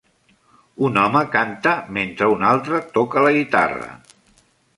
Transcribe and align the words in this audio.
Un 0.87 0.95
home 1.01 1.21
canta 1.35 1.73
mentre 1.99 2.31
un 2.37 2.47
altre 2.55 2.81
toca 2.97 3.25
la 3.27 3.35
guitarra. 3.37 3.93